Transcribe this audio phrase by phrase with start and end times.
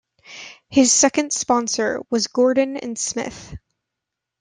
[0.67, 3.55] His second sponsor was "Gordon and Smith".